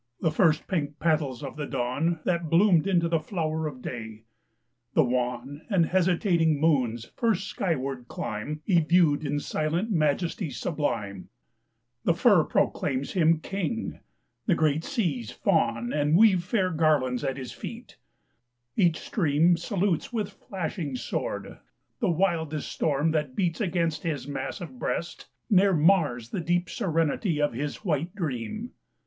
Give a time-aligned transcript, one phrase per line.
[0.19, 4.23] The first pink petals of the dawn That bloomed into the flower of day;
[4.95, 11.29] the wan And hesitating moon's first skyward climb He viewed in silent majesty sublime;
[12.03, 13.99] The fir proclaims him king,
[14.47, 17.97] the great seas fawn And weave fair garlands at his feet;
[18.75, 21.59] each stream Salutes with flashing sword;
[21.99, 27.53] the wildest storm That beats against his massive breast ne'er mars The deep serenity of
[27.53, 28.71] his white dream.